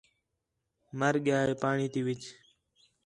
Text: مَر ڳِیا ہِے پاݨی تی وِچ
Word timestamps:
مَر 0.99 1.13
ڳِیا 1.25 1.39
ہِے 1.47 1.53
پاݨی 1.61 1.87
تی 1.93 2.01
وِچ 2.07 2.21